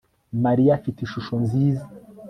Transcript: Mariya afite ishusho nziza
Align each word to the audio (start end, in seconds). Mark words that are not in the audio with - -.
Mariya 0.45 0.71
afite 0.77 0.99
ishusho 1.03 1.35
nziza 1.43 1.83